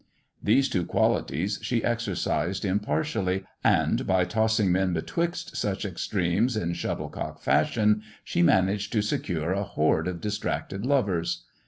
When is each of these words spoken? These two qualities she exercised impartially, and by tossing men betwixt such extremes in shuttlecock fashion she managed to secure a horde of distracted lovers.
These 0.41 0.67
two 0.67 0.83
qualities 0.83 1.59
she 1.61 1.83
exercised 1.83 2.65
impartially, 2.65 3.43
and 3.63 4.07
by 4.07 4.25
tossing 4.25 4.71
men 4.71 4.93
betwixt 4.93 5.55
such 5.55 5.85
extremes 5.85 6.57
in 6.57 6.73
shuttlecock 6.73 7.39
fashion 7.39 8.01
she 8.23 8.41
managed 8.41 8.91
to 8.93 9.03
secure 9.03 9.51
a 9.53 9.61
horde 9.61 10.07
of 10.07 10.19
distracted 10.19 10.87
lovers. 10.87 11.43